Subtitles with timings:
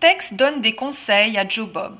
[0.00, 1.96] Tex donne des conseils à Joe Bob.